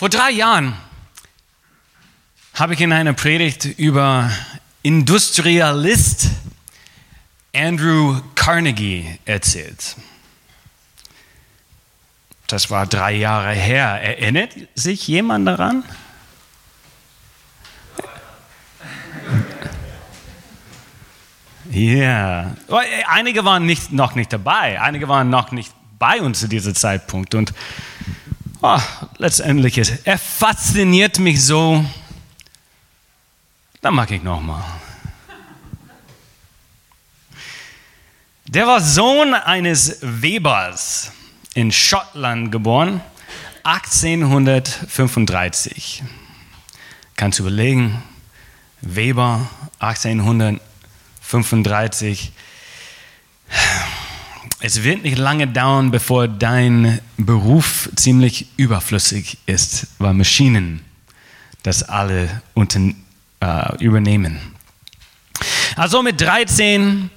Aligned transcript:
Vor 0.00 0.08
drei 0.08 0.30
Jahren 0.30 0.74
habe 2.54 2.72
ich 2.72 2.80
in 2.80 2.90
einer 2.90 3.12
Predigt 3.12 3.66
über 3.66 4.30
Industrialist 4.80 6.30
Andrew 7.54 8.18
Carnegie 8.34 9.18
erzählt. 9.26 9.96
Das 12.46 12.70
war 12.70 12.86
drei 12.86 13.12
Jahre 13.12 13.52
her. 13.52 14.00
Erinnert 14.00 14.54
sich 14.74 15.06
jemand 15.06 15.46
daran? 15.46 15.84
Ja, 21.70 22.56
yeah. 22.70 22.84
einige 23.06 23.44
waren 23.44 23.66
nicht, 23.66 23.92
noch 23.92 24.14
nicht 24.14 24.32
dabei, 24.32 24.80
einige 24.80 25.08
waren 25.08 25.28
noch 25.28 25.52
nicht 25.52 25.74
bei 25.98 26.22
uns 26.22 26.40
zu 26.40 26.48
diesem 26.48 26.74
Zeitpunkt. 26.74 27.34
Und 27.34 27.52
oh, 28.62 28.78
letztendlich 29.18 29.76
ist 29.78 29.92
er 30.04 30.18
fasziniert 30.18 31.18
mich 31.18 31.42
so. 31.44 31.84
Dann 33.80 33.94
mag 33.94 34.10
ich 34.10 34.22
nochmal. 34.22 34.62
Der 38.46 38.66
war 38.66 38.80
Sohn 38.80 39.34
eines 39.34 39.98
Webers 40.02 41.12
in 41.54 41.70
Schottland 41.70 42.50
geboren, 42.50 43.00
1835. 43.62 46.02
Kannst 47.16 47.38
du 47.38 47.44
überlegen, 47.44 48.02
Weber 48.80 49.48
1835 49.78 52.32
es 54.60 54.82
wird 54.84 55.02
nicht 55.02 55.18
lange 55.18 55.46
dauern, 55.46 55.90
bevor 55.90 56.28
dein 56.28 57.00
Beruf 57.16 57.88
ziemlich 57.96 58.46
überflüssig 58.56 59.38
ist, 59.46 59.86
weil 59.98 60.14
Maschinen 60.14 60.82
das 61.62 61.82
alle 61.82 62.42
unter, 62.54 62.80
äh, 63.40 63.76
übernehmen. 63.82 64.38
Also 65.76 66.02
mit 66.02 66.20
13, 66.20 67.10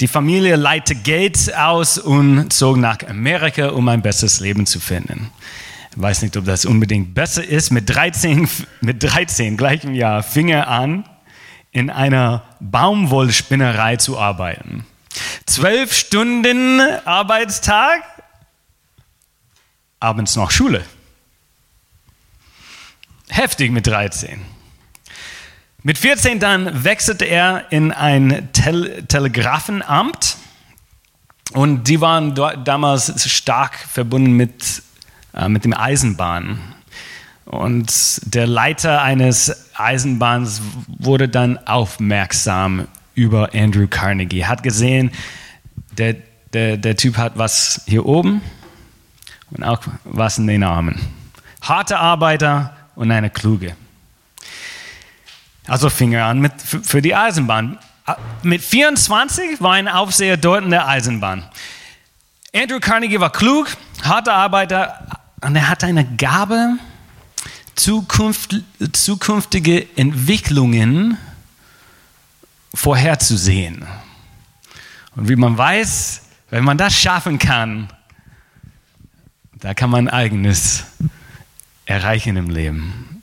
die 0.00 0.08
Familie 0.08 0.56
leitete 0.56 1.00
Geld 1.00 1.54
aus 1.54 1.98
und 1.98 2.52
zog 2.52 2.76
nach 2.76 2.98
Amerika, 3.08 3.68
um 3.68 3.88
ein 3.88 4.02
besseres 4.02 4.40
Leben 4.40 4.66
zu 4.66 4.80
finden. 4.80 5.30
Ich 5.92 6.00
weiß 6.00 6.22
nicht, 6.22 6.36
ob 6.36 6.44
das 6.44 6.64
unbedingt 6.64 7.14
besser 7.14 7.44
ist. 7.44 7.70
Mit 7.70 7.88
13, 7.88 8.48
mit 8.80 9.02
13 9.02 9.56
gleichem 9.56 9.94
Jahr 9.94 10.22
fing 10.22 10.48
er 10.48 10.68
an, 10.68 11.04
in 11.72 11.90
einer 11.90 12.42
Baumwollspinnerei 12.60 13.96
zu 13.96 14.18
arbeiten. 14.18 14.84
Zwölf 15.50 15.92
Stunden 15.92 16.80
Arbeitstag, 17.04 18.02
abends 19.98 20.36
noch 20.36 20.52
Schule. 20.52 20.84
Heftig 23.28 23.72
mit 23.72 23.84
13. 23.88 24.40
Mit 25.82 25.98
14 25.98 26.38
dann 26.38 26.84
wechselte 26.84 27.24
er 27.24 27.64
in 27.70 27.90
ein 27.90 28.50
Tel 28.52 29.02
Telegrafenamt 29.08 30.36
und 31.52 31.88
die 31.88 32.00
waren 32.00 32.36
damals 32.36 33.28
stark 33.28 33.76
verbunden 33.76 34.34
mit, 34.34 34.84
äh, 35.34 35.48
mit 35.48 35.64
dem 35.64 35.74
Eisenbahn. 35.74 36.60
Und 37.44 38.20
der 38.22 38.46
Leiter 38.46 39.02
eines 39.02 39.74
Eisenbahns 39.74 40.62
wurde 40.86 41.28
dann 41.28 41.58
aufmerksam 41.66 42.86
über 43.20 43.50
Andrew 43.54 43.86
Carnegie. 43.86 44.46
Hat 44.46 44.62
gesehen, 44.62 45.10
der, 45.98 46.16
der, 46.54 46.78
der 46.78 46.96
Typ 46.96 47.18
hat 47.18 47.36
was 47.36 47.82
hier 47.86 48.06
oben 48.06 48.40
und 49.50 49.62
auch 49.62 49.82
was 50.04 50.38
in 50.38 50.46
den 50.46 50.62
Armen. 50.62 50.98
Harte 51.60 51.98
Arbeiter 51.98 52.74
und 52.94 53.10
eine 53.10 53.28
kluge. 53.28 53.76
Also 55.66 55.90
fing 55.90 56.12
er 56.12 56.24
an 56.24 56.40
mit, 56.40 56.54
für 56.62 57.02
die 57.02 57.14
Eisenbahn. 57.14 57.78
Mit 58.42 58.62
24 58.62 59.60
war 59.60 59.74
ein 59.74 59.86
Aufseher 59.86 60.38
dort 60.38 60.64
in 60.64 60.70
der 60.70 60.88
Eisenbahn. 60.88 61.44
Andrew 62.54 62.80
Carnegie 62.80 63.20
war 63.20 63.30
klug, 63.30 63.68
harter 64.02 64.32
Arbeiter 64.32 65.20
und 65.42 65.54
er 65.54 65.68
hatte 65.68 65.84
eine 65.86 66.06
Gabe, 66.16 66.78
zukünftige 67.74 69.86
Entwicklungen 69.96 71.18
vorherzusehen. 72.74 73.86
Und 75.16 75.28
wie 75.28 75.36
man 75.36 75.56
weiß, 75.56 76.22
wenn 76.50 76.64
man 76.64 76.78
das 76.78 76.94
schaffen 76.94 77.38
kann, 77.38 77.88
da 79.54 79.74
kann 79.74 79.90
man 79.90 80.08
eigenes 80.08 80.84
erreichen 81.84 82.36
im 82.36 82.50
Leben. 82.50 83.22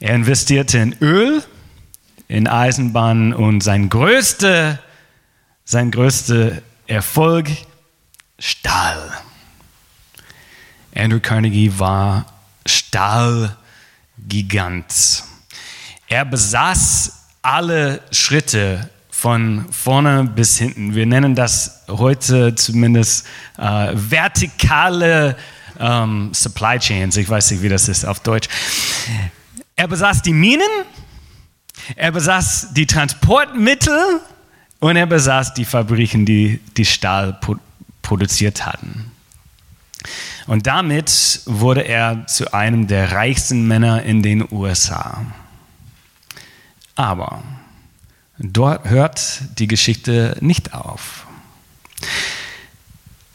Er 0.00 0.14
investierte 0.14 0.78
in 0.78 0.96
Öl, 1.00 1.44
in 2.28 2.46
Eisenbahnen 2.46 3.34
und 3.34 3.62
sein 3.62 3.88
größter 3.88 4.78
sein 5.70 5.92
größter 5.92 6.62
Erfolg 6.88 7.48
Stahl. 8.40 9.12
Andrew 10.92 11.20
Carnegie 11.20 11.72
war 11.78 12.26
Stahlgigant. 12.66 13.54
Er 16.08 16.24
besaß 16.24 17.19
alle 17.50 18.00
Schritte 18.12 18.88
von 19.10 19.66
vorne 19.72 20.22
bis 20.24 20.56
hinten. 20.56 20.94
Wir 20.94 21.04
nennen 21.04 21.34
das 21.34 21.82
heute 21.88 22.54
zumindest 22.54 23.26
äh, 23.58 23.92
vertikale 23.92 25.36
ähm, 25.80 26.30
Supply 26.32 26.78
Chains. 26.78 27.16
Ich 27.16 27.28
weiß 27.28 27.50
nicht, 27.50 27.62
wie 27.62 27.68
das 27.68 27.88
ist 27.88 28.04
auf 28.04 28.20
Deutsch. 28.20 28.48
Er 29.74 29.88
besaß 29.88 30.22
die 30.22 30.32
Minen, 30.32 30.62
er 31.96 32.12
besaß 32.12 32.68
die 32.72 32.86
Transportmittel 32.86 34.20
und 34.78 34.94
er 34.94 35.06
besaß 35.06 35.52
die 35.54 35.64
Fabriken, 35.64 36.24
die, 36.24 36.60
die 36.76 36.84
Stahl 36.84 37.36
produziert 38.00 38.64
hatten. 38.64 39.10
Und 40.46 40.68
damit 40.68 41.40
wurde 41.46 41.82
er 41.82 42.26
zu 42.28 42.54
einem 42.54 42.86
der 42.86 43.10
reichsten 43.10 43.66
Männer 43.66 44.04
in 44.04 44.22
den 44.22 44.46
USA. 44.52 45.26
Aber 47.00 47.42
dort 48.38 48.86
hört 48.90 49.40
die 49.58 49.66
Geschichte 49.66 50.36
nicht 50.42 50.74
auf. 50.74 51.26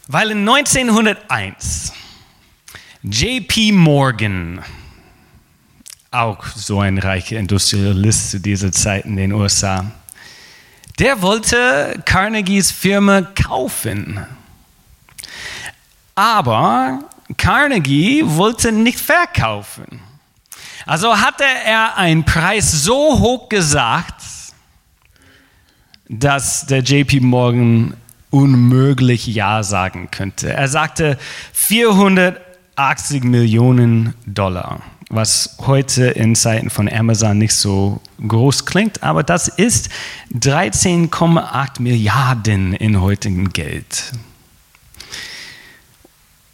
Weil 0.06 0.30
in 0.30 0.48
1901 0.48 1.92
JP 3.02 3.72
Morgan, 3.72 4.62
auch 6.12 6.46
so 6.46 6.78
ein 6.78 6.98
reicher 6.98 7.40
Industrialist 7.40 8.30
zu 8.30 8.38
dieser 8.38 8.70
Zeit 8.70 9.04
in 9.04 9.16
den 9.16 9.32
USA, 9.32 9.90
der 11.00 11.20
wollte 11.20 12.00
Carnegies 12.04 12.70
Firma 12.70 13.22
kaufen. 13.22 14.24
Aber 16.14 17.00
Carnegie 17.36 18.22
wollte 18.24 18.70
nicht 18.70 19.00
verkaufen. 19.00 20.05
Also 20.86 21.18
hatte 21.18 21.42
er 21.42 21.96
einen 21.96 22.24
Preis 22.24 22.70
so 22.70 23.18
hoch 23.18 23.48
gesagt, 23.48 24.22
dass 26.08 26.64
der 26.66 26.78
JP 26.78 27.20
Morgan 27.22 27.96
unmöglich 28.30 29.26
Ja 29.26 29.64
sagen 29.64 30.12
könnte. 30.12 30.52
Er 30.52 30.68
sagte 30.68 31.18
480 31.52 33.24
Millionen 33.24 34.14
Dollar, 34.26 34.80
was 35.08 35.56
heute 35.66 36.04
in 36.06 36.36
Zeiten 36.36 36.70
von 36.70 36.88
Amazon 36.88 37.36
nicht 37.38 37.54
so 37.54 38.00
groß 38.24 38.64
klingt, 38.64 39.02
aber 39.02 39.24
das 39.24 39.48
ist 39.48 39.88
13,8 40.34 41.82
Milliarden 41.82 42.72
in 42.74 43.00
heutigem 43.00 43.52
Geld. 43.52 44.12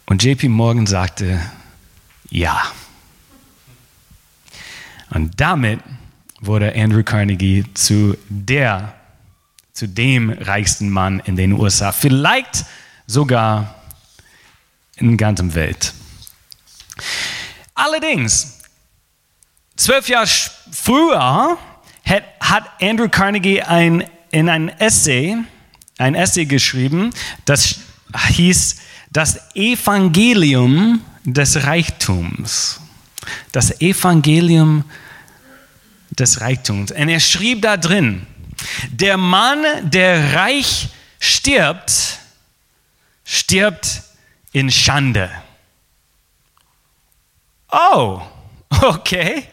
Und 0.07 0.23
JP 0.23 0.49
Morgan 0.49 0.87
sagte, 0.87 1.39
ja. 2.31 2.59
Und 5.13 5.39
damit 5.39 5.79
wurde 6.41 6.73
Andrew 6.75 7.03
Carnegie 7.03 7.65
zu 7.73 8.17
der, 8.29 8.95
zu 9.71 9.87
dem 9.87 10.29
reichsten 10.31 10.89
Mann 10.89 11.21
in 11.25 11.35
den 11.35 11.53
USA, 11.53 11.91
vielleicht 11.91 12.65
sogar 13.05 13.75
in 14.95 15.09
der 15.09 15.17
ganzen 15.17 15.53
Welt. 15.53 15.93
Allerdings, 17.75 18.59
zwölf 19.75 20.09
Jahre 20.09 20.27
früher 20.71 21.57
hat, 22.05 22.23
hat 22.39 22.81
Andrew 22.81 23.09
Carnegie 23.09 23.61
ein, 23.61 24.03
in 24.31 24.49
ein 24.49 24.69
Essay, 24.79 25.37
ein 25.97 26.15
Essay 26.15 26.45
geschrieben, 26.45 27.11
das 27.45 27.79
hieß 28.29 28.77
Das 29.11 29.55
Evangelium 29.55 31.01
des 31.23 31.63
Reichtums. 31.65 32.79
Das 33.51 33.79
Evangelium 33.79 34.79
des 34.79 35.02
des 36.19 36.41
Reichtums. 36.41 36.91
Und 36.91 37.09
er 37.09 37.19
schrieb 37.19 37.61
da 37.61 37.77
drin, 37.77 38.25
der 38.91 39.17
Mann, 39.17 39.63
der 39.83 40.35
reich 40.35 40.89
stirbt, 41.19 42.19
stirbt 43.23 44.03
in 44.51 44.71
Schande. 44.71 45.29
oh, 47.71 48.21
okay. 48.81 49.43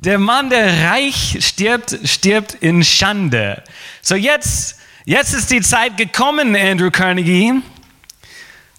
Der 0.00 0.18
Mann, 0.18 0.50
der 0.50 0.90
reich 0.90 1.38
stirbt, 1.40 1.96
stirbt 2.04 2.54
in 2.54 2.82
Schande. 2.82 3.62
So 4.02 4.16
jetzt, 4.16 4.80
jetzt 5.04 5.32
ist 5.32 5.50
die 5.52 5.60
Zeit 5.60 5.96
gekommen, 5.96 6.56
Andrew 6.56 6.90
Carnegie, 6.90 7.62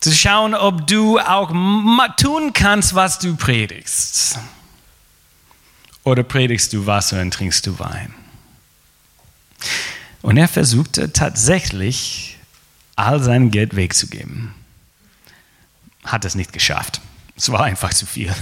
zu 0.02 0.12
schauen, 0.12 0.54
ob 0.54 0.86
du 0.86 1.18
auch 1.18 1.50
tun 2.18 2.52
kannst, 2.52 2.94
was 2.94 3.20
du 3.20 3.38
predigst. 3.38 4.38
Oder 6.04 6.24
predigst 6.24 6.74
du 6.74 6.86
Wasser 6.86 7.22
und 7.22 7.34
trinkst 7.34 7.66
du 7.66 7.80
Wein? 7.80 8.14
Und 10.22 10.38
er 10.38 10.48
versuchte 10.48 11.14
tatsächlich, 11.14 12.38
all 12.96 13.22
sein 13.22 13.52
Geld 13.52 13.76
wegzugeben. 13.76 14.54
Hat 16.04 16.26
es 16.26 16.36
nicht 16.36 16.54
geschafft. 16.54 17.02
Es 17.36 17.52
war 17.52 17.64
einfach 17.64 17.94
zu 17.94 18.06
viel. 18.06 18.34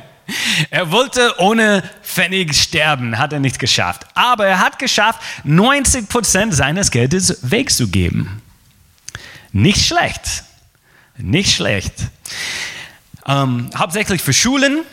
er 0.70 0.90
wollte 0.90 1.34
ohne 1.38 1.82
Pfennig 2.02 2.54
sterben, 2.54 3.18
hat 3.18 3.32
er 3.32 3.40
nicht 3.40 3.58
geschafft. 3.58 4.06
Aber 4.14 4.46
er 4.46 4.60
hat 4.60 4.78
geschafft, 4.78 5.20
90 5.44 6.08
Prozent 6.08 6.54
seines 6.54 6.90
Geldes 6.90 7.38
wegzugeben. 7.42 8.42
Nicht 9.52 9.84
schlecht. 9.84 10.44
Nicht 11.16 11.52
schlecht. 11.52 11.94
Ähm, 13.26 13.70
hauptsächlich 13.76 14.22
für 14.22 14.32
Schulen, 14.32 14.84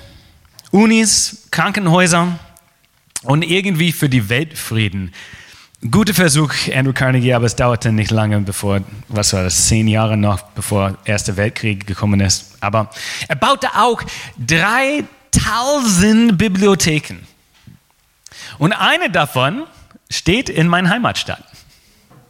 Unis, 0.72 1.48
Krankenhäuser 1.52 2.40
und 3.24 3.44
irgendwie 3.44 3.92
für 3.92 4.10
die 4.10 4.30
Weltfrieden. 4.30 5.14
Guter 5.92 6.14
Versuch, 6.14 6.54
Andrew 6.74 6.94
Carnegie, 6.94 7.34
aber 7.34 7.46
es 7.46 7.56
dauerte 7.56 7.92
nicht 7.92 8.10
lange, 8.10 8.40
bevor, 8.42 8.82
was 9.10 9.34
war 9.34 9.44
das, 9.44 9.68
zehn 9.68 9.88
Jahre 9.88 10.18
noch, 10.18 10.42
bevor 10.42 10.92
der 11.06 11.14
Erste 11.14 11.38
Weltkrieg 11.38 11.86
gekommen 11.86 12.20
ist. 12.20 12.58
Aber 12.62 12.90
er 13.28 13.36
baute 13.36 13.68
auch 13.76 14.02
3000 14.40 16.36
Bibliotheken. 16.38 17.20
Und 18.58 18.74
eine 18.74 19.12
davon 19.12 19.66
steht 20.10 20.50
in 20.50 20.68
meiner 20.68 20.90
Heimatstadt. 20.90 21.44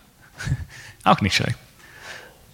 Auch 1.04 1.22
nicht 1.22 1.36
schlecht. 1.36 1.58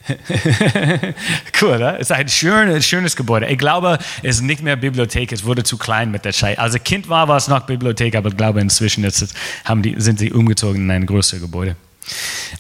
cool, 1.61 1.69
oder? 1.69 2.00
Es 2.00 2.09
ist 2.09 2.11
ein 2.11 2.27
schönes, 2.27 2.85
schönes 2.85 3.15
Gebäude. 3.15 3.47
Ich 3.47 3.57
glaube, 3.57 4.00
es 4.21 4.38
ist 4.38 4.41
nicht 4.41 4.61
mehr 4.61 4.75
Bibliothek, 4.75 5.31
es 5.31 5.45
wurde 5.45 5.63
zu 5.63 5.77
klein 5.77 6.11
mit 6.11 6.25
der 6.25 6.33
Zeit. 6.33 6.59
Also 6.59 6.77
Kind 6.79 7.09
war, 7.09 7.27
war 7.27 7.38
es 7.38 7.47
noch 7.47 7.61
Bibliothek, 7.61 8.15
aber 8.15 8.29
ich 8.29 8.38
glaube, 8.38 8.59
inzwischen 8.59 9.03
ist, 9.03 9.33
haben 9.63 9.81
die, 9.81 9.95
sind 9.97 10.19
sie 10.19 10.31
umgezogen 10.31 10.83
in 10.83 10.91
ein 10.91 11.05
größeres 11.05 11.41
Gebäude. 11.41 11.75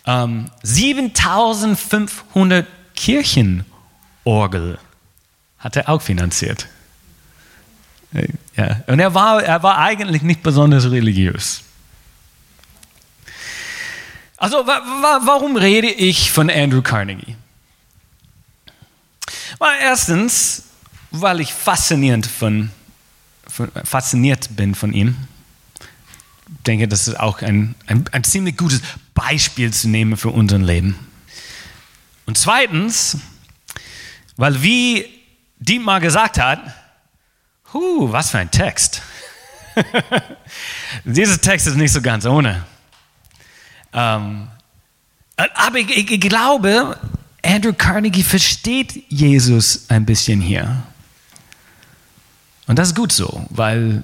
Ähm, 0.05 0.45
7500 0.63 2.65
Kirchenorgel 2.95 4.77
hat 5.59 5.75
er 5.75 5.89
auch 5.89 6.01
finanziert. 6.01 6.67
Ja. 8.55 8.81
Und 8.87 8.99
er 8.99 9.13
war, 9.13 9.43
er 9.43 9.63
war 9.63 9.79
eigentlich 9.79 10.21
nicht 10.21 10.43
besonders 10.43 10.89
religiös. 10.91 11.63
Also 14.37 14.67
wa 14.67 14.81
wa 15.01 15.21
warum 15.25 15.55
rede 15.55 15.87
ich 15.87 16.31
von 16.31 16.49
Andrew 16.49 16.81
Carnegie? 16.81 17.32
Well, 19.63 19.79
erstens, 19.79 20.63
weil 21.11 21.39
ich 21.39 21.53
faszinierend, 21.53 22.25
von, 22.25 22.69
von, 23.47 23.71
fasziniert 23.85 24.57
bin 24.57 24.75
von 24.75 24.91
ihm. 24.91 25.15
Ich 26.49 26.63
denke, 26.67 26.89
das 26.89 27.07
ist 27.07 27.17
auch 27.17 27.41
ein, 27.41 27.73
ein, 27.87 28.03
ein 28.11 28.25
ziemlich 28.25 28.57
gutes 28.57 28.81
Beispiel 29.13 29.71
zu 29.71 29.87
nehmen 29.87 30.17
für 30.17 30.31
unser 30.31 30.57
Leben. 30.57 30.99
Und 32.25 32.37
zweitens, 32.37 33.19
weil 34.35 34.61
wie 34.61 35.05
Dietmar 35.59 36.01
gesagt 36.01 36.39
hat, 36.39 36.59
huh, 37.73 38.11
was 38.11 38.31
für 38.31 38.39
ein 38.39 38.51
Text. 38.51 39.01
Dieser 41.05 41.39
Text 41.39 41.67
ist 41.67 41.77
nicht 41.77 41.93
so 41.93 42.01
ganz 42.01 42.25
ohne. 42.25 42.65
Ähm, 43.93 44.49
aber 45.37 45.77
ich, 45.77 46.11
ich, 46.11 46.19
glaube, 46.19 46.99
Andrew 47.43 47.73
Carnegie 47.73 48.23
versteht 48.23 49.03
Jesus 49.09 49.89
ein 49.89 50.05
bisschen 50.05 50.41
hier. 50.41 50.83
Und 52.67 52.79
das 52.79 52.89
ist 52.89 52.95
gut 52.95 53.11
so, 53.11 53.45
weil 53.49 54.03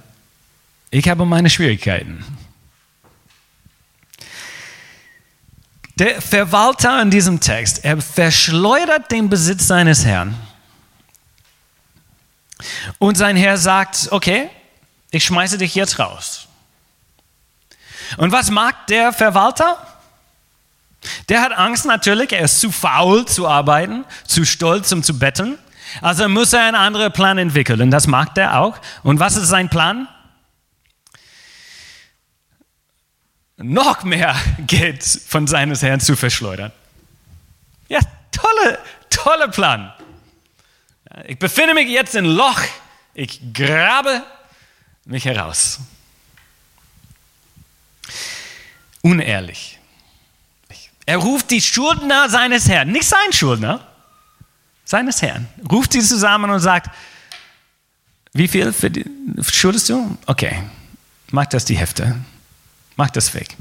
ich 0.91 1.07
habe 1.07 1.25
meine 1.25 1.49
Schwierigkeiten. 1.49 2.23
Der 5.95 6.21
Verwalter 6.21 7.01
in 7.01 7.11
diesem 7.11 7.39
Text, 7.39 7.83
er 7.83 8.01
verschleudert 8.01 9.11
den 9.11 9.29
Besitz 9.29 9.67
seines 9.67 10.05
Herrn. 10.05 10.35
Und 12.97 13.17
sein 13.17 13.35
Herr 13.35 13.57
sagt, 13.57 14.09
okay, 14.11 14.49
ich 15.11 15.23
schmeiße 15.25 15.57
dich 15.57 15.75
jetzt 15.75 15.99
raus. 15.99 16.47
Und 18.17 18.31
was 18.31 18.49
mag 18.49 18.87
der 18.87 19.13
Verwalter? 19.13 19.77
Der 21.29 21.41
hat 21.41 21.51
Angst 21.53 21.85
natürlich, 21.85 22.31
er 22.31 22.41
ist 22.41 22.59
zu 22.59 22.71
faul 22.71 23.25
zu 23.25 23.47
arbeiten, 23.47 24.05
zu 24.25 24.45
stolz, 24.45 24.91
um 24.91 25.03
zu 25.03 25.17
betteln. 25.17 25.57
Also 26.01 26.27
muss 26.29 26.53
er 26.53 26.63
einen 26.63 26.75
anderen 26.75 27.11
Plan 27.11 27.37
entwickeln. 27.37 27.81
Und 27.81 27.91
das 27.91 28.07
mag 28.07 28.37
er 28.37 28.59
auch. 28.59 28.77
Und 29.03 29.19
was 29.19 29.35
ist 29.35 29.47
sein 29.47 29.69
Plan? 29.69 30.07
Noch 33.57 34.03
mehr 34.03 34.35
Geld 34.67 35.03
von 35.03 35.47
seines 35.47 35.81
Herrn 35.81 35.99
zu 35.99 36.15
verschleudern. 36.15 36.71
Ja, 37.87 37.99
tolle, 38.31 38.79
tolle 39.09 39.49
Plan. 39.49 39.93
Ich 41.27 41.39
befinde 41.39 41.73
mich 41.73 41.89
jetzt 41.89 42.15
in 42.15 42.25
Loch. 42.25 42.61
Ich 43.13 43.41
grabe 43.53 44.23
mich 45.05 45.25
heraus. 45.25 45.79
Unehrlich. 49.01 49.78
Er 51.09 51.17
ruft 51.17 51.49
die 51.49 51.59
Schuldner 51.59 52.29
seines 52.29 52.69
Herrn, 52.69 52.91
nicht 52.91 53.07
sein 53.07 53.33
Schuldner, 53.33 53.79
seines 54.85 55.23
Herrn, 55.23 55.47
ruft 55.71 55.93
sie 55.93 56.01
zusammen 56.01 56.51
und 56.51 56.59
sagt, 56.59 56.95
wie 58.33 58.47
viel 58.47 58.71
schuldest 59.41 59.89
du? 59.89 60.15
Okay, 60.27 60.61
mach 61.31 61.47
das 61.47 61.65
die 61.65 61.75
Hälfte, 61.75 62.15
mach 62.95 63.09
das 63.09 63.33
weg. 63.33 63.57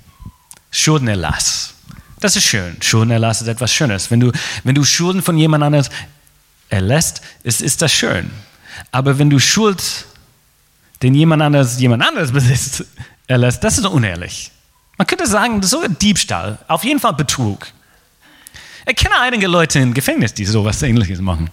Schuldenerlass. 0.70 1.72
Das 2.20 2.36
ist 2.36 2.44
schön. 2.44 2.76
Schuldenerlass 2.82 3.40
ist 3.40 3.48
etwas 3.48 3.72
Schönes. 3.72 4.10
Wenn 4.10 4.20
du, 4.20 4.30
wenn 4.64 4.74
du 4.74 4.84
Schulden 4.84 5.22
von 5.22 5.38
jemand 5.38 5.64
anderes 5.64 5.88
erlässt, 6.68 7.22
ist, 7.44 7.62
ist 7.62 7.80
das 7.80 7.90
schön. 7.90 8.30
Aber 8.92 9.18
wenn 9.18 9.30
du 9.30 9.38
Schuld, 9.38 10.04
den 11.00 11.14
jemand 11.14 11.40
anderes, 11.40 11.80
jemand 11.80 12.06
anderes 12.06 12.30
besitzt, 12.30 12.84
erlässt, 13.26 13.64
das 13.64 13.78
ist 13.78 13.86
unehrlich. 13.86 14.52
Man 14.98 15.06
könnte 15.06 15.26
sagen, 15.26 15.60
das 15.60 15.72
ist 15.72 15.80
so 15.80 15.88
Diebstahl, 15.88 16.58
auf 16.66 16.84
jeden 16.84 16.98
Fall 17.00 17.14
Betrug. 17.14 17.68
Ich 18.84 18.96
kenne 18.96 19.18
einige 19.20 19.46
Leute 19.46 19.78
im 19.78 19.94
Gefängnis, 19.94 20.34
die 20.34 20.44
sowas 20.44 20.82
ähnliches 20.82 21.20
machen. 21.20 21.50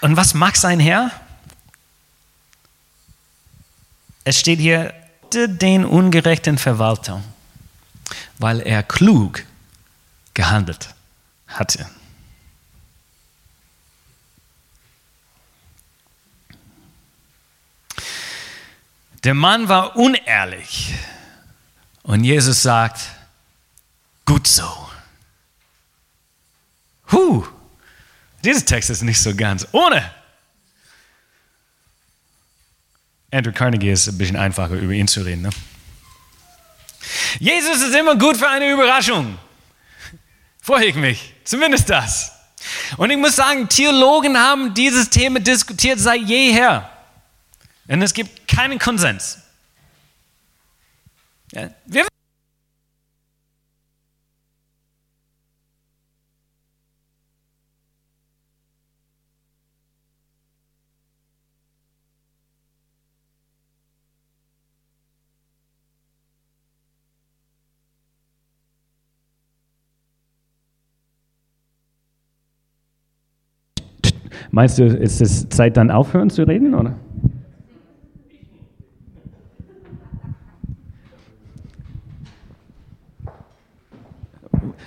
Und 0.00 0.16
was 0.16 0.34
mag 0.34 0.56
sein 0.56 0.80
Herr? 0.80 1.10
Es 4.24 4.40
steht 4.40 4.60
hier, 4.60 4.94
den 5.32 5.84
ungerechten 5.84 6.56
Verwalter, 6.56 7.22
weil 8.38 8.60
er 8.60 8.82
klug 8.82 9.44
gehandelt 10.32 10.94
hatte. 11.48 11.86
Der 19.26 19.34
Mann 19.34 19.68
war 19.68 19.96
unehrlich. 19.96 20.94
Und 22.04 22.22
Jesus 22.22 22.62
sagt, 22.62 23.00
gut 24.24 24.46
so. 24.46 24.88
Huh, 27.10 27.44
dieser 28.44 28.64
Text 28.64 28.88
ist 28.88 29.02
nicht 29.02 29.20
so 29.20 29.34
ganz 29.34 29.66
ohne. 29.72 30.08
Andrew 33.32 33.50
Carnegie 33.50 33.90
ist 33.90 34.06
ein 34.06 34.16
bisschen 34.16 34.36
einfacher, 34.36 34.74
über 34.74 34.92
ihn 34.92 35.08
zu 35.08 35.22
reden. 35.22 35.42
Ne? 35.42 35.50
Jesus 37.40 37.82
ist 37.82 37.96
immer 37.96 38.14
gut 38.14 38.36
für 38.36 38.48
eine 38.48 38.70
Überraschung. 38.70 39.40
Freue 40.62 40.84
ich 40.84 40.94
mich. 40.94 41.34
Zumindest 41.42 41.90
das. 41.90 42.30
Und 42.96 43.10
ich 43.10 43.16
muss 43.16 43.34
sagen, 43.34 43.68
Theologen 43.68 44.38
haben 44.38 44.72
dieses 44.72 45.10
Thema 45.10 45.40
diskutiert 45.40 45.98
seit 45.98 46.20
jeher. 46.20 46.95
Denn 47.88 48.02
es 48.02 48.14
gibt 48.14 48.48
keinen 48.48 48.78
Konsens. 48.78 49.42
Ja, 51.52 51.70
wir 51.86 52.06
Meinst 74.50 74.78
du, 74.78 74.86
ist 74.86 75.20
es 75.20 75.48
Zeit, 75.50 75.76
dann 75.76 75.90
aufhören 75.90 76.30
zu 76.30 76.44
reden, 76.44 76.74
oder? 76.74 76.94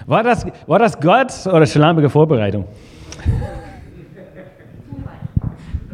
War 0.10 0.24
das, 0.24 0.44
war 0.66 0.80
das 0.80 1.00
Gott 1.00 1.32
oder 1.46 1.68
schlampige 1.68 2.10
Vorbereitung? 2.10 2.66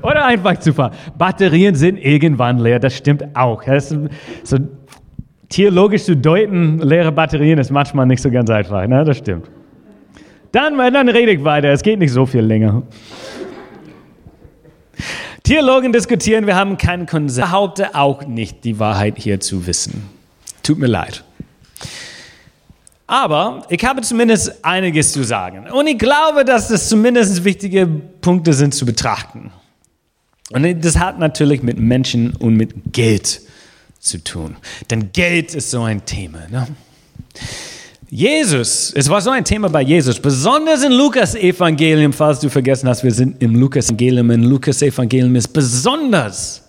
Oder 0.02 0.24
einfach 0.24 0.58
Zufall. 0.58 0.92
Batterien 1.18 1.76
sind 1.76 1.98
irgendwann 1.98 2.60
leer, 2.60 2.80
das 2.80 2.96
stimmt 2.96 3.26
auch. 3.34 3.62
Das 3.66 3.94
so 4.44 4.58
theologisch 5.50 6.06
zu 6.06 6.16
deuten, 6.16 6.80
leere 6.80 7.12
Batterien 7.12 7.60
ist 7.60 7.72
manchmal 7.72 8.06
nicht 8.06 8.22
so 8.22 8.32
ganz 8.32 8.50
einfach, 8.50 8.88
ne? 8.88 9.04
das 9.04 9.18
stimmt. 9.18 9.50
Dann, 10.54 10.78
dann 10.78 11.10
rede 11.10 11.34
ich 11.34 11.44
weiter, 11.44 11.68
es 11.74 11.82
geht 11.82 12.00
nicht 12.00 12.14
so 12.14 12.26
viel 12.26 12.42
länger. 12.42 12.84
Theologen 15.44 15.92
diskutieren, 15.92 16.48
wir 16.48 16.56
haben 16.56 16.78
keinen 16.78 17.06
Konsens. 17.06 17.40
Ich 17.40 17.44
behaupte 17.44 17.96
auch 17.96 18.26
nicht, 18.26 18.64
die 18.64 18.80
Wahrheit 18.80 19.16
hier 19.18 19.42
zu 19.42 19.68
wissen. 19.68 20.10
Tut 20.64 20.80
mir 20.80 20.88
leid. 20.88 21.26
Aber 23.08 23.66
ich 23.70 23.84
habe 23.86 24.02
zumindest 24.02 24.64
einiges 24.64 25.12
zu 25.12 25.24
sagen. 25.24 25.70
Und 25.70 25.88
ich 25.88 25.98
glaube, 25.98 26.44
dass 26.44 26.70
das 26.70 26.90
zumindest 26.90 27.44
wichtige 27.44 27.86
Punkte 27.86 28.54
sind 28.54 28.74
zu 28.74 28.86
betrachten. 28.86 29.52
Und 30.52 30.86
das 30.86 30.98
hat 30.98 31.20
natürlich 31.20 31.62
mit 31.64 31.80
Menschen 31.80 32.36
und 32.36 32.56
mit 32.56 32.94
Geld 32.94 33.42
zu 34.00 34.24
tun. 34.24 34.56
Denn 34.90 35.12
Geld 35.12 35.54
ist 35.56 35.72
so 35.72 35.84
ein 35.84 36.06
Thema. 36.06 36.40
Ne? 36.50 36.68
Jesus, 38.10 38.94
es 38.96 39.10
war 39.10 39.20
so 39.22 39.32
ein 39.32 39.44
Thema 39.44 39.70
bei 39.70 39.82
Jesus, 39.82 40.20
besonders 40.20 40.84
in 40.84 40.92
Lukas 40.92 41.36
Evangelium, 41.36 42.14
falls 42.14 42.40
du 42.40 42.50
vergessen 42.50 42.88
hast, 42.88 43.04
wir 43.04 43.12
sind 43.12 43.42
im 43.42 43.56
Lukas 43.56 43.88
Evangelium. 43.88 44.32
In 44.32 44.44
Lukas 44.44 44.82
Evangelium 44.82 45.36
ist 45.36 45.48
besonders 45.48 46.62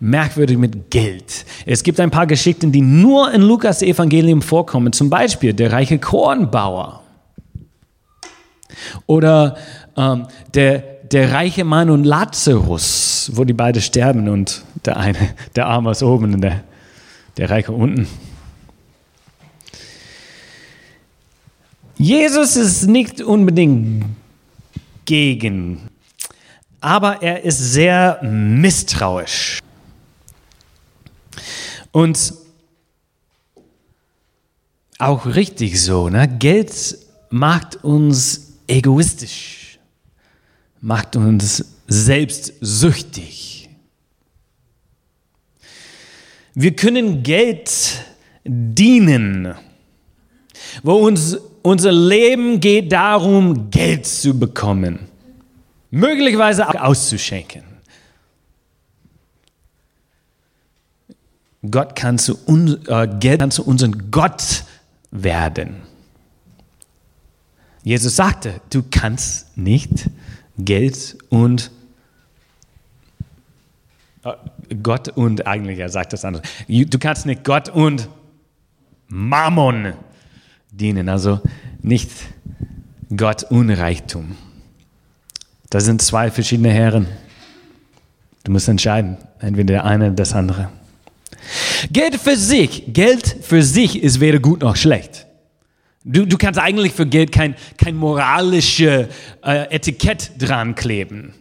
merkwürdig 0.00 0.56
mit 0.56 0.90
Geld. 0.90 1.44
Es 1.66 1.82
gibt 1.82 2.00
ein 2.00 2.10
paar 2.10 2.26
Geschichten, 2.26 2.72
die 2.72 2.80
nur 2.80 3.32
in 3.32 3.42
Lukas 3.42 3.82
Evangelium 3.82 4.42
vorkommen. 4.42 4.92
Zum 4.92 5.10
Beispiel 5.10 5.52
der 5.52 5.72
reiche 5.72 5.98
Kornbauer. 5.98 7.02
Oder 9.06 9.56
ähm, 9.96 10.26
der, 10.54 10.78
der 10.78 11.32
reiche 11.32 11.64
Mann 11.64 11.90
und 11.90 12.04
Lazarus, 12.04 13.30
wo 13.34 13.44
die 13.44 13.52
beiden 13.52 13.82
sterben 13.82 14.28
und 14.28 14.64
der 14.84 14.96
eine, 14.96 15.18
der 15.54 15.66
Arme 15.66 15.90
ist 15.90 16.02
oben 16.02 16.34
und 16.34 16.40
der, 16.40 16.64
der 17.36 17.50
Reiche 17.50 17.72
unten. 17.72 18.08
Jesus 21.98 22.56
ist 22.56 22.86
nicht 22.86 23.20
unbedingt 23.20 24.06
gegen, 25.04 25.82
aber 26.80 27.22
er 27.22 27.44
ist 27.44 27.58
sehr 27.58 28.20
misstrauisch. 28.22 29.60
Und 31.92 32.34
auch 34.98 35.26
richtig 35.26 35.82
so, 35.82 36.08
ne? 36.08 36.28
Geld 36.28 36.98
macht 37.30 37.82
uns 37.84 38.58
egoistisch, 38.66 39.78
macht 40.80 41.16
uns 41.16 41.64
selbstsüchtig. 41.86 43.68
Wir 46.54 46.76
können 46.76 47.22
Geld 47.22 47.70
dienen, 48.44 49.54
wo 50.82 50.94
uns 50.94 51.38
unser 51.62 51.92
Leben 51.92 52.60
geht 52.60 52.92
darum, 52.92 53.70
Geld 53.70 54.06
zu 54.06 54.38
bekommen, 54.38 55.00
möglicherweise 55.90 56.68
auch 56.68 56.74
auszuschenken. 56.74 57.69
Gott 61.68 61.94
kann 61.94 62.18
zu 62.18 62.38
uns, 62.46 62.86
äh, 62.88 63.08
Geld 63.18 63.40
kann 63.40 63.50
zu 63.50 63.64
unserem 63.64 64.10
Gott 64.10 64.64
werden. 65.10 65.76
Jesus 67.82 68.16
sagte, 68.16 68.60
du 68.70 68.82
kannst 68.90 69.56
nicht 69.56 70.10
Geld 70.58 71.18
und 71.28 71.70
äh, 74.24 74.32
Gott 74.82 75.08
und 75.08 75.46
eigentlich, 75.46 75.78
er 75.78 75.88
sagt 75.88 76.12
das 76.12 76.24
anders. 76.24 76.42
Du 76.68 76.98
kannst 76.98 77.26
nicht 77.26 77.44
Gott 77.44 77.68
und 77.68 78.08
Mammon 79.08 79.94
dienen, 80.70 81.08
also 81.08 81.40
nicht 81.82 82.10
Gott 83.14 83.44
und 83.44 83.70
Reichtum. 83.70 84.36
Das 85.68 85.84
sind 85.84 86.00
zwei 86.02 86.30
verschiedene 86.30 86.70
Herren. 86.70 87.06
Du 88.44 88.52
musst 88.52 88.68
entscheiden, 88.68 89.16
entweder 89.40 89.74
der 89.74 89.84
eine 89.84 90.06
oder 90.06 90.16
das 90.16 90.34
andere. 90.34 90.70
Geld 91.92 92.16
für 92.16 92.36
sich, 92.36 92.84
Geld 92.92 93.36
für 93.42 93.62
sich 93.62 94.02
ist 94.02 94.20
weder 94.20 94.38
gut 94.38 94.60
noch 94.60 94.76
schlecht. 94.76 95.26
Du, 96.04 96.24
du 96.24 96.38
kannst 96.38 96.58
eigentlich 96.58 96.92
für 96.92 97.06
Geld 97.06 97.30
kein, 97.32 97.54
kein 97.76 97.94
moralisches 97.94 99.08
äh, 99.44 99.74
Etikett 99.74 100.32
dran 100.38 100.74
kleben. 100.74 101.34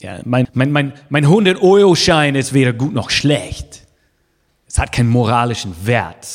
Ja, 0.00 0.20
mein 0.24 0.46
mein, 0.52 0.70
mein, 0.72 0.92
mein 1.08 1.26
100-Euro-Schein 1.26 2.34
ist 2.34 2.52
weder 2.52 2.74
gut 2.74 2.92
noch 2.92 3.08
schlecht. 3.10 3.82
Es 4.66 4.78
hat 4.78 4.92
keinen 4.92 5.08
moralischen 5.08 5.74
Wert. 5.86 6.26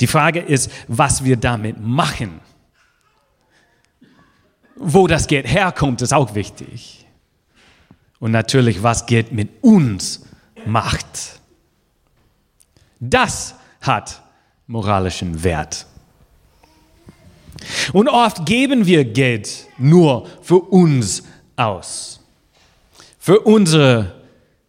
Die 0.00 0.06
Frage 0.06 0.40
ist, 0.40 0.70
was 0.88 1.24
wir 1.24 1.36
damit 1.36 1.80
machen. 1.80 2.40
Wo 4.74 5.06
das 5.06 5.26
Geld 5.26 5.46
herkommt, 5.46 6.02
ist 6.02 6.12
auch 6.12 6.34
wichtig. 6.34 7.06
Und 8.18 8.32
natürlich, 8.32 8.82
was 8.82 9.06
Geld 9.06 9.32
mit 9.32 9.62
uns 9.62 10.26
macht. 10.66 11.40
Das 13.00 13.54
hat 13.80 14.22
moralischen 14.66 15.42
Wert. 15.42 15.86
Und 17.92 18.08
oft 18.08 18.44
geben 18.46 18.86
wir 18.86 19.04
Geld 19.04 19.66
nur 19.78 20.26
für 20.42 20.58
uns 20.58 21.22
aus. 21.56 22.20
Für 23.18 23.40
unsere 23.40 24.14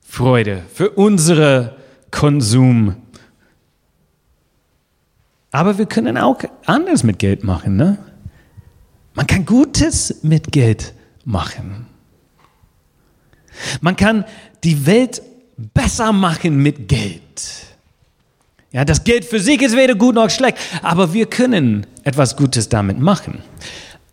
Freude, 0.02 0.64
für 0.74 0.92
unsere 0.92 1.76
Konsum. 2.12 2.96
Aber 5.52 5.78
wir 5.78 5.86
können 5.86 6.18
auch 6.18 6.40
anders 6.66 7.04
mit 7.04 7.20
Geld 7.20 7.44
machen. 7.44 7.76
Ne? 7.76 7.98
Man 9.14 9.28
kann 9.28 9.46
Gutes 9.46 10.24
mit 10.24 10.52
Geld 10.52 10.94
machen. 11.26 11.88
Man 13.82 13.96
kann 13.96 14.26
die 14.64 14.86
Welt 14.86 15.22
besser 15.58 16.14
machen 16.14 16.58
mit 16.62 16.88
Geld. 16.88 17.22
Ja, 18.78 18.86
das 18.86 19.04
Geld 19.04 19.26
für 19.26 19.40
sich 19.40 19.60
ist 19.64 19.76
weder 19.76 19.96
gut 19.96 20.14
noch 20.14 20.30
schlecht, 20.30 20.60
aber 20.84 21.12
wir 21.12 21.26
können 21.26 21.88
etwas 22.04 22.38
Gutes 22.38 22.70
damit 22.70 23.00
machen. 23.00 23.40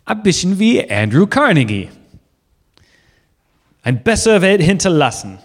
Ein 0.05 0.23
bisschen 0.23 0.57
wie 0.57 0.89
Andrew 0.89 1.27
Carnegie. 1.27 1.89
Ein 3.83 4.01
bessere 4.01 4.41
Welt 4.41 4.63
hinterlassen. 4.63 5.37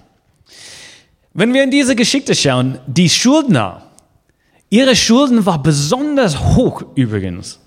Wenn 1.34 1.52
wir 1.52 1.62
in 1.62 1.70
diese 1.70 1.94
Geschichte 1.94 2.34
schauen, 2.34 2.78
die 2.86 3.10
Schuldner, 3.10 3.82
ihre 4.70 4.96
Schulden 4.96 5.44
waren 5.44 5.62
besonders 5.62 6.56
hoch 6.56 6.82
übrigens. 6.94 7.60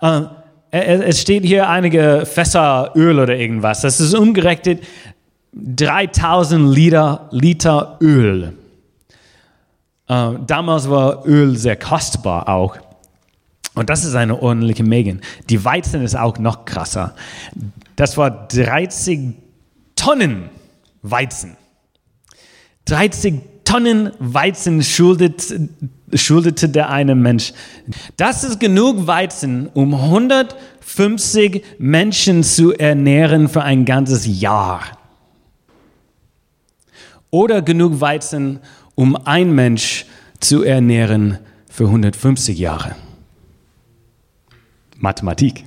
Äh, 0.00 0.22
es 0.72 1.20
steht 1.20 1.44
hier 1.44 1.68
einige 1.68 2.26
Fässer 2.26 2.90
Öl 2.96 3.20
oder 3.20 3.36
irgendwas. 3.36 3.82
Das 3.82 4.00
ist 4.00 4.12
umgerechnet 4.12 4.82
3000 5.52 6.74
Liter, 6.74 7.28
Liter 7.30 7.96
Öl. 8.00 8.54
Äh, 10.08 10.32
damals 10.46 10.88
war 10.88 11.26
Öl 11.26 11.56
sehr 11.56 11.76
kostbar 11.76 12.48
auch. 12.48 12.76
Und 13.74 13.90
das 13.90 14.04
ist 14.04 14.14
eine 14.14 14.40
ordentliche 14.40 14.84
Menge. 14.84 15.20
Die 15.50 15.62
Weizen 15.64 16.02
ist 16.02 16.16
auch 16.16 16.38
noch 16.38 16.64
krasser. 16.64 17.14
Das 17.96 18.16
war 18.16 18.48
30 18.48 19.34
Tonnen 19.94 20.48
Weizen. 21.02 21.56
30 22.86 23.40
Tonnen 23.64 24.12
Weizen 24.18 24.82
schuldet, 24.82 25.52
schuldete 26.14 26.68
der 26.68 26.88
eine 26.88 27.14
Mensch. 27.14 27.52
Das 28.16 28.44
ist 28.44 28.60
genug 28.60 29.06
Weizen, 29.06 29.68
um 29.74 29.92
150 29.92 31.64
Menschen 31.78 32.44
zu 32.44 32.72
ernähren 32.72 33.48
für 33.48 33.62
ein 33.62 33.84
ganzes 33.84 34.24
Jahr. 34.40 34.82
Oder 37.30 37.60
genug 37.60 38.00
Weizen, 38.00 38.60
um 38.96 39.14
ein 39.14 39.54
Mensch 39.54 40.06
zu 40.40 40.64
ernähren 40.64 41.38
für 41.70 41.84
150 41.84 42.58
Jahre. 42.58 42.96
Mathematik. 44.96 45.64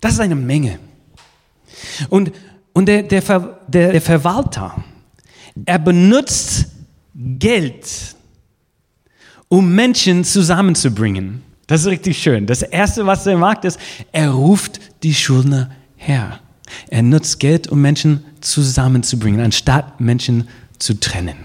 Das 0.00 0.12
ist 0.12 0.20
eine 0.20 0.36
Menge. 0.36 0.78
Und, 2.08 2.32
und 2.72 2.86
der, 2.86 3.02
der, 3.02 3.22
Ver, 3.22 3.60
der, 3.66 3.92
der 3.92 4.02
Verwalter, 4.02 4.84
er 5.64 5.78
benutzt 5.78 6.68
Geld, 7.14 8.16
um 9.48 9.74
Menschen 9.74 10.24
zusammenzubringen. 10.24 11.42
Das 11.66 11.82
ist 11.82 11.86
richtig 11.86 12.18
schön. 12.18 12.46
Das 12.46 12.62
Erste, 12.62 13.06
was 13.06 13.26
er 13.26 13.36
macht, 13.36 13.64
ist, 13.64 13.78
er 14.12 14.30
ruft 14.30 14.80
die 15.02 15.14
Schuldner 15.14 15.70
her. 15.96 16.40
Er 16.88 17.02
nutzt 17.02 17.40
Geld, 17.40 17.68
um 17.68 17.80
Menschen 17.80 18.24
zusammenzubringen, 18.40 19.40
anstatt 19.40 20.00
Menschen 20.00 20.48
zu 20.78 20.98
trennen. 20.98 21.36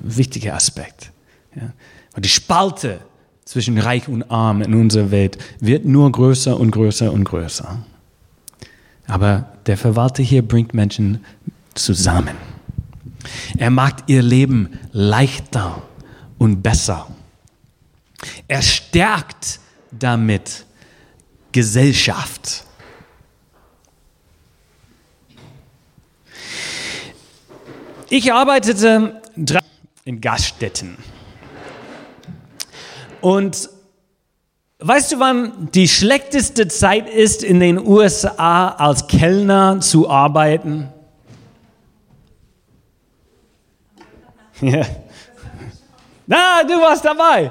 Wichtiger 0.00 0.54
Aspekt. 0.54 1.10
Ja. 1.54 1.72
Die 2.20 2.28
Spalte 2.28 3.00
zwischen 3.44 3.78
Reich 3.78 4.08
und 4.08 4.30
Arm 4.30 4.62
in 4.62 4.74
unserer 4.74 5.10
Welt 5.10 5.38
wird 5.60 5.84
nur 5.84 6.10
größer 6.10 6.58
und 6.58 6.70
größer 6.70 7.12
und 7.12 7.24
größer. 7.24 7.84
Aber 9.06 9.52
der 9.66 9.76
Verwalter 9.76 10.22
hier 10.22 10.42
bringt 10.46 10.74
Menschen 10.74 11.24
zusammen. 11.74 12.36
Er 13.56 13.70
macht 13.70 14.04
ihr 14.06 14.22
Leben 14.22 14.78
leichter 14.92 15.82
und 16.38 16.62
besser. 16.62 17.06
Er 18.48 18.62
stärkt 18.62 19.60
damit 19.90 20.64
Gesellschaft. 21.52 22.64
Ich 28.10 28.32
arbeitete 28.32 29.22
in 30.04 30.20
Gaststätten. 30.20 30.98
Und 33.20 33.70
weißt 34.78 35.12
du, 35.12 35.20
wann 35.20 35.70
die 35.72 35.88
schlechteste 35.88 36.68
Zeit 36.68 37.08
ist, 37.08 37.42
in 37.42 37.60
den 37.60 37.78
USA 37.78 38.68
als 38.68 39.06
Kellner 39.06 39.80
zu 39.80 40.08
arbeiten? 40.08 40.88
Ja. 44.60 44.86
Na, 46.26 46.62
du 46.62 46.74
warst 46.80 47.04
dabei. 47.04 47.50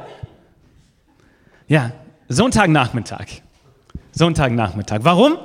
Ja, 1.67 1.91
Sonntagnachmittag. 2.29 3.25
Sonntagnachmittag. 4.13 4.99
Warum? 5.01 5.37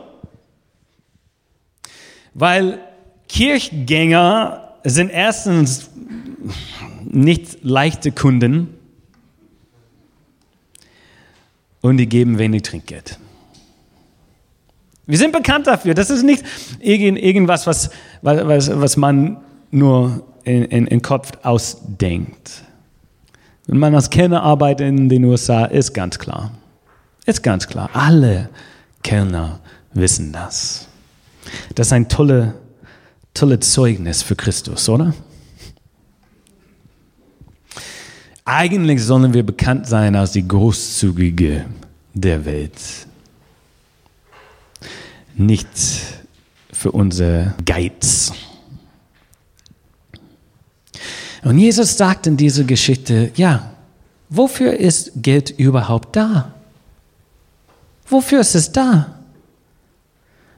Weil 2.33 2.81
Kirchgänger 3.29 4.68
sind 4.85 5.11
erstens 5.11 5.91
nicht 7.05 7.65
leichte 7.65 8.13
Kunden 8.13 8.75
und 11.81 11.97
die 11.97 12.09
geben 12.09 12.39
wenig 12.39 12.63
Trinkgeld. 12.63 13.19
Wir 15.07 15.17
sind 15.17 15.33
bekannt 15.33 15.67
dafür. 15.67 15.95
Das 15.95 16.11
ist 16.11 16.23
nicht 16.23 16.45
irgendwas, 16.81 17.67
was, 17.67 17.91
was, 18.21 18.71
was 18.79 18.97
man 18.97 19.39
nur 19.71 20.25
in, 20.45 20.65
in, 20.65 20.87
in 20.87 21.03
Kopf 21.03 21.33
ausdenkt. 21.43 22.63
Wenn 23.67 23.79
man 23.79 23.95
als 23.95 24.11
Kellner 24.11 24.43
arbeitet 24.43 24.89
in 24.89 25.09
den 25.09 25.25
USA, 25.25 25.65
ist 25.65 25.95
ganz 25.95 26.19
klar. 26.19 26.53
Ist 27.25 27.43
ganz 27.43 27.67
klar. 27.67 27.91
Alle 27.93 28.51
Kellner 29.03 29.61
wissen 29.93 30.33
das. 30.33 30.89
Das 31.75 31.89
ist 31.89 31.93
ein 31.93 32.09
tolles 32.09 32.53
tolle 33.39 33.61
Zeugnis 33.61 34.23
für 34.23 34.35
Christus, 34.35 34.89
oder? 34.89 35.15
Eigentlich 38.45 39.03
sollen 39.05 39.33
wir 39.35 39.45
bekannt 39.45 39.87
sein 39.87 40.17
als 40.17 40.33
die 40.33 40.47
Großzügige 40.47 41.67
der 42.15 42.45
Welt. 42.45 42.73
Nicht 45.37 45.69
für 46.73 46.91
unser 46.91 47.55
Geiz. 47.65 48.33
Und 51.45 51.59
Jesus 51.59 51.97
sagt 51.97 52.27
in 52.27 52.37
dieser 52.37 52.65
Geschichte, 52.65 53.31
ja, 53.37 53.71
wofür 54.29 54.73
ist 54.73 55.13
Geld 55.17 55.51
überhaupt 55.51 56.17
da? 56.17 56.55
Wofür 58.09 58.41
ist 58.41 58.55
es 58.55 58.73
da? 58.73 59.19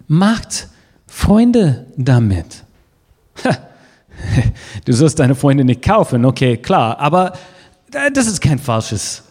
Macht 0.06 0.68
Freunde 1.06 1.86
damit. 1.96 2.64
Du 4.84 4.92
sollst 4.92 5.18
deine 5.18 5.34
Freunde 5.34 5.64
nicht 5.64 5.82
kaufen, 5.82 6.24
okay, 6.24 6.56
klar, 6.56 6.98
aber 6.98 7.32
das 8.12 8.26
ist 8.26 8.40
kein 8.40 8.58
falsches, 8.58 9.22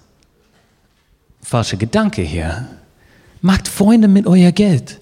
falscher 1.41 1.77
Gedanke 1.77 2.21
hier. 2.21 2.67
Macht 3.41 3.67
Freunde 3.67 4.07
mit 4.07 4.27
euer 4.27 4.51
Geld. 4.51 4.99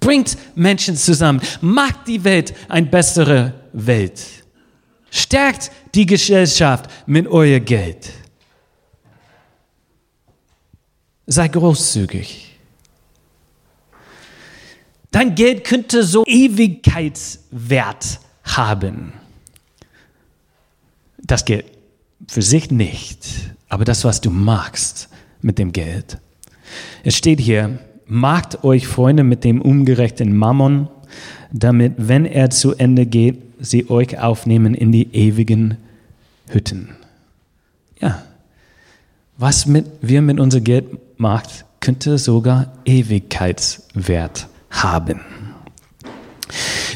Bringt 0.00 0.36
Menschen 0.56 0.96
zusammen. 0.96 1.40
Macht 1.60 2.08
die 2.08 2.24
Welt 2.24 2.54
eine 2.68 2.86
bessere 2.86 3.54
Welt. 3.72 4.20
Stärkt 5.10 5.70
die 5.94 6.06
Gesellschaft 6.06 6.90
mit 7.06 7.28
euer 7.28 7.60
Geld. 7.60 8.10
Sei 11.26 11.46
großzügig. 11.46 12.51
Dein 15.12 15.34
Geld 15.34 15.64
könnte 15.64 16.02
so 16.04 16.24
Ewigkeitswert 16.26 18.18
haben. 18.44 19.12
Das 21.18 21.44
Geld 21.44 21.66
für 22.26 22.42
sich 22.42 22.70
nicht, 22.70 23.52
aber 23.68 23.84
das, 23.84 24.04
was 24.04 24.22
du 24.22 24.30
magst 24.30 25.08
mit 25.42 25.58
dem 25.58 25.72
Geld. 25.72 26.18
Es 27.04 27.14
steht 27.16 27.40
hier, 27.40 27.78
macht 28.06 28.64
euch 28.64 28.86
Freunde 28.86 29.22
mit 29.22 29.44
dem 29.44 29.60
ungerechten 29.60 30.34
Mammon, 30.34 30.88
damit, 31.52 31.92
wenn 31.98 32.24
er 32.24 32.48
zu 32.48 32.74
Ende 32.74 33.04
geht, 33.04 33.38
sie 33.60 33.90
euch 33.90 34.18
aufnehmen 34.18 34.74
in 34.74 34.92
die 34.92 35.14
ewigen 35.14 35.76
Hütten. 36.48 36.88
Ja, 38.00 38.22
was 39.36 39.66
mit, 39.66 39.86
wir 40.00 40.22
mit 40.22 40.40
unserem 40.40 40.64
Geld 40.64 40.86
macht, 41.18 41.66
könnte 41.80 42.16
sogar 42.16 42.72
Ewigkeitswert 42.86 44.48
haben. 44.72 45.20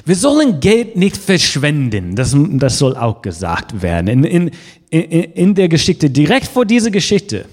Wir 0.04 0.14
sollen 0.14 0.60
Geld 0.60 0.96
nicht 0.96 1.16
verschwenden, 1.16 2.14
das, 2.14 2.36
das 2.36 2.78
soll 2.78 2.96
auch 2.96 3.22
gesagt 3.22 3.82
werden. 3.82 4.24
In, 4.24 4.50
in, 4.90 5.00
in, 5.00 5.54
der 5.54 5.68
Geschichte, 5.68 6.10
direkt 6.10 6.46
vor 6.46 6.64
dieser 6.64 6.90
Geschichte, 6.90 7.46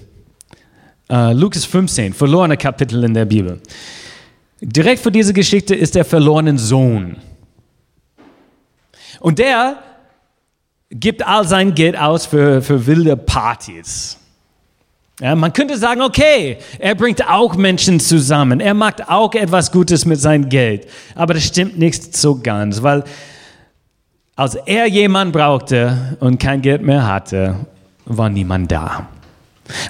uh, 1.10 1.32
Lukas 1.32 1.64
15, 1.64 2.12
verlorene 2.12 2.56
Kapitel 2.56 3.02
in 3.02 3.14
der 3.14 3.24
Bibel. 3.24 3.60
Direkt 4.60 5.02
vor 5.02 5.10
dieser 5.10 5.32
Geschichte 5.32 5.74
ist 5.74 5.94
der 5.94 6.04
verlorene 6.04 6.56
Sohn. 6.58 7.16
Und 9.20 9.38
der 9.38 9.82
gibt 10.90 11.26
all 11.26 11.46
sein 11.46 11.74
Geld 11.74 11.98
aus 11.98 12.26
für, 12.26 12.62
für 12.62 12.86
wilde 12.86 13.16
Partys. 13.16 14.18
Ja, 15.20 15.36
man 15.36 15.52
könnte 15.52 15.78
sagen, 15.78 16.02
okay, 16.02 16.58
er 16.80 16.96
bringt 16.96 17.28
auch 17.28 17.54
Menschen 17.54 18.00
zusammen, 18.00 18.58
er 18.58 18.74
macht 18.74 19.08
auch 19.08 19.32
etwas 19.34 19.70
Gutes 19.70 20.04
mit 20.06 20.20
seinem 20.20 20.48
Geld. 20.48 20.88
Aber 21.14 21.34
das 21.34 21.44
stimmt 21.44 21.78
nicht 21.78 22.16
so 22.16 22.40
ganz, 22.40 22.82
weil 22.82 23.04
als 24.34 24.56
er 24.56 24.86
jemanden 24.88 25.32
brauchte 25.32 26.16
und 26.18 26.38
kein 26.38 26.60
Geld 26.60 26.82
mehr 26.82 27.06
hatte, 27.06 27.54
war 28.06 28.28
niemand 28.28 28.72
da. 28.72 29.08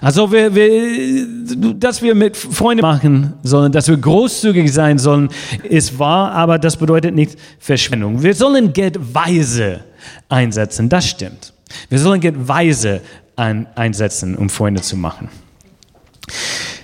Also, 0.00 0.30
wir, 0.30 0.54
wir, 0.54 1.74
dass 1.74 2.00
wir 2.00 2.14
mit 2.14 2.36
Freunden 2.36 2.82
machen 2.82 3.32
sollen, 3.42 3.72
dass 3.72 3.88
wir 3.88 3.96
großzügig 3.96 4.72
sein 4.72 4.98
sollen, 4.98 5.30
ist 5.64 5.98
wahr, 5.98 6.32
aber 6.32 6.58
das 6.58 6.76
bedeutet 6.76 7.14
nicht 7.14 7.36
Verschwendung. 7.58 8.22
Wir 8.22 8.34
sollen 8.34 8.72
Geld 8.72 8.98
weise 9.14 9.80
einsetzen, 10.28 10.88
das 10.88 11.08
stimmt. 11.08 11.52
Wir 11.88 11.98
sollen 11.98 12.20
Geld 12.20 12.46
weise 12.46 13.00
ein, 13.36 13.66
einsetzen, 13.76 14.36
um 14.36 14.50
Freunde 14.50 14.82
zu 14.82 14.96
machen. 14.96 15.28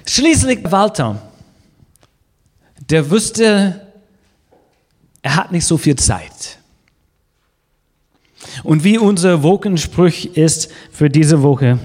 Schließlich 0.07 0.71
Walter, 0.71 1.21
der 2.89 3.11
wusste, 3.11 3.87
er 5.23 5.37
hat 5.37 5.53
nicht 5.53 5.67
so 5.67 5.79
viel 5.79 5.97
Zeit. 5.97 6.59
Und 8.65 8.85
wie 8.85 8.99
unser 8.99 9.43
Wochenspruch 9.43 10.25
ist 10.35 10.71
für 10.91 11.09
diese 11.09 11.43
Woche, 11.43 11.79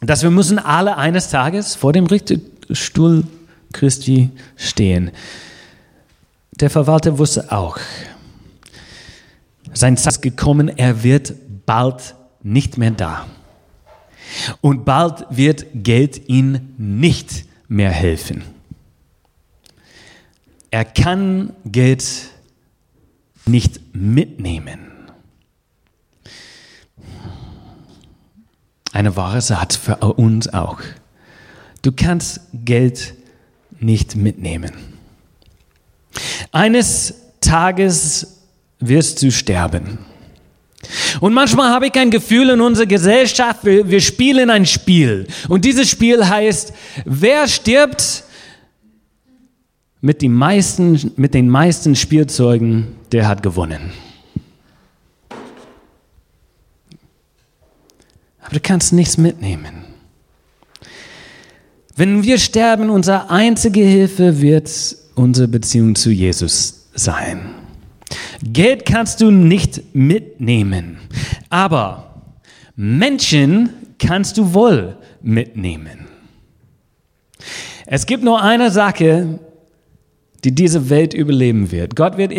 dass 0.00 0.22
wir 0.22 0.30
müssen 0.30 0.58
alle 0.58 0.96
eines 0.96 1.30
Tages 1.30 1.74
vor 1.74 1.92
dem 1.92 2.06
Richterstuhl 2.06 3.24
Christi 3.72 4.30
stehen. 4.56 5.10
Der 6.52 6.70
Verwalter 6.70 7.18
wusste 7.18 7.52
auch, 7.52 7.78
sein 9.72 9.96
Zeit 9.96 10.14
ist 10.14 10.22
gekommen, 10.22 10.68
er 10.68 11.02
wird 11.02 11.34
bald 11.66 12.14
nicht 12.42 12.78
mehr 12.78 12.90
da. 12.90 13.26
Und 14.60 14.84
bald 14.84 15.24
wird 15.30 15.66
Geld 15.74 16.28
ihm 16.28 16.74
nicht 16.78 17.44
mehr 17.68 17.90
helfen. 17.90 18.42
Er 20.70 20.84
kann 20.84 21.52
Geld 21.64 22.04
nicht 23.46 23.80
mitnehmen. 23.94 24.90
Eine 28.92 29.16
wahre 29.16 29.40
Satz 29.40 29.76
für 29.76 29.96
uns 29.96 30.52
auch. 30.52 30.80
Du 31.82 31.92
kannst 31.92 32.40
Geld 32.52 33.14
nicht 33.78 34.16
mitnehmen. 34.16 34.72
Eines 36.50 37.14
Tages 37.40 38.38
wirst 38.80 39.22
du 39.22 39.30
sterben. 39.30 39.98
Und 41.20 41.32
manchmal 41.32 41.70
habe 41.70 41.86
ich 41.86 41.94
ein 41.94 42.10
Gefühl 42.10 42.50
in 42.50 42.60
unserer 42.60 42.86
Gesellschaft, 42.86 43.64
wir, 43.64 43.88
wir 43.88 44.00
spielen 44.00 44.50
ein 44.50 44.66
Spiel. 44.66 45.26
Und 45.48 45.64
dieses 45.64 45.88
Spiel 45.88 46.28
heißt, 46.28 46.72
wer 47.04 47.48
stirbt 47.48 48.24
mit, 50.00 50.22
die 50.22 50.28
meisten, 50.28 51.12
mit 51.16 51.34
den 51.34 51.48
meisten 51.48 51.96
Spielzeugen, 51.96 52.88
der 53.12 53.28
hat 53.28 53.42
gewonnen. 53.42 53.92
Aber 58.46 58.54
du 58.54 58.60
kannst 58.60 58.92
nichts 58.92 59.18
mitnehmen. 59.18 59.84
Wenn 61.96 62.22
wir 62.22 62.38
sterben, 62.38 62.90
unsere 62.90 63.30
einzige 63.30 63.80
Hilfe 63.80 64.40
wird 64.40 64.70
unsere 65.14 65.48
Beziehung 65.48 65.94
zu 65.96 66.10
Jesus 66.10 66.88
sein. 66.94 67.55
Geld 68.42 68.84
kannst 68.84 69.20
du 69.20 69.30
nicht 69.30 69.94
mitnehmen, 69.94 70.98
aber 71.48 72.22
Menschen 72.76 73.70
kannst 73.98 74.36
du 74.38 74.52
wohl 74.52 74.96
mitnehmen. 75.22 76.06
Es 77.86 78.06
gibt 78.06 78.24
nur 78.24 78.42
eine 78.42 78.70
Sache, 78.70 79.38
die 80.44 80.54
diese 80.54 80.90
Welt 80.90 81.14
überleben 81.14 81.70
wird. 81.72 81.96
Gott 81.96 82.18
wird 82.18 82.32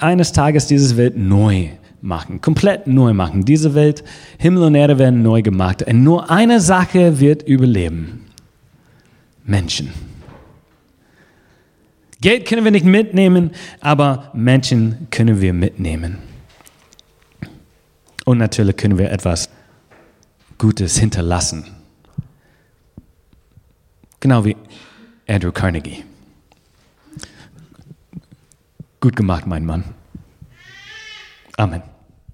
eines 0.00 0.32
Tages 0.32 0.66
diese 0.66 0.96
Welt 0.96 1.16
neu 1.16 1.68
machen, 2.00 2.40
komplett 2.40 2.86
neu 2.86 3.12
machen. 3.12 3.44
Diese 3.44 3.74
Welt, 3.74 4.04
Himmel 4.38 4.64
und 4.64 4.74
Erde 4.74 4.98
werden 4.98 5.22
neu 5.22 5.42
gemacht. 5.42 5.82
Und 5.82 6.04
nur 6.04 6.30
eine 6.30 6.60
Sache 6.60 7.20
wird 7.20 7.42
überleben. 7.42 8.26
Menschen. 9.44 9.90
Geld 12.20 12.46
können 12.46 12.64
wir 12.64 12.72
nicht 12.72 12.84
mitnehmen, 12.84 13.52
aber 13.80 14.30
Menschen 14.34 15.06
können 15.10 15.40
wir 15.40 15.52
mitnehmen. 15.52 16.18
Und 18.24 18.38
natürlich 18.38 18.76
können 18.76 18.98
wir 18.98 19.10
etwas 19.10 19.48
Gutes 20.58 20.98
hinterlassen. 20.98 21.64
Genau 24.20 24.44
wie 24.44 24.56
Andrew 25.28 25.52
Carnegie. 25.52 26.04
Gut 29.00 29.14
gemacht, 29.14 29.46
mein 29.46 29.64
Mann. 29.64 29.84
Amen. 31.56 31.82